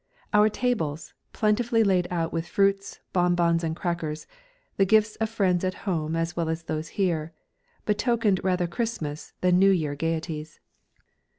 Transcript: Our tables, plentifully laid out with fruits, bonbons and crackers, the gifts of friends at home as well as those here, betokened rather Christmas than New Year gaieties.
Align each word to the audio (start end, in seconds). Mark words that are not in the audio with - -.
Our 0.33 0.49
tables, 0.49 1.13
plentifully 1.31 1.83
laid 1.83 2.07
out 2.09 2.33
with 2.33 2.47
fruits, 2.47 3.01
bonbons 3.13 3.63
and 3.63 3.75
crackers, 3.75 4.25
the 4.77 4.83
gifts 4.83 5.15
of 5.17 5.29
friends 5.29 5.63
at 5.63 5.75
home 5.85 6.15
as 6.15 6.35
well 6.35 6.49
as 6.49 6.63
those 6.63 6.87
here, 6.97 7.33
betokened 7.85 8.41
rather 8.43 8.65
Christmas 8.65 9.33
than 9.41 9.59
New 9.59 9.69
Year 9.69 9.93
gaieties. 9.93 10.59